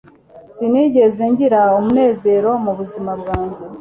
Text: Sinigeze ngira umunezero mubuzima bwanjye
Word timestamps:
Sinigeze 0.53 1.21
ngira 1.31 1.61
umunezero 1.79 2.51
mubuzima 2.63 3.11
bwanjye 3.21 3.59